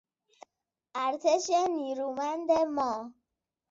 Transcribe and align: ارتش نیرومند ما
ارتش 1.05 1.45
نیرومند 1.77 2.51
ما 2.75 2.93